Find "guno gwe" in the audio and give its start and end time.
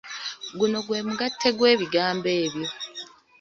0.59-0.99